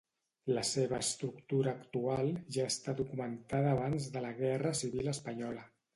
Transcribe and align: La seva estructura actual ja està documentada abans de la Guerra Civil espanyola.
La 0.57 0.61
seva 0.69 0.99
estructura 1.03 1.73
actual 1.81 2.31
ja 2.57 2.65
està 2.73 2.95
documentada 3.03 3.75
abans 3.77 4.09
de 4.17 4.25
la 4.25 4.33
Guerra 4.41 4.73
Civil 4.81 5.13
espanyola. 5.13 5.69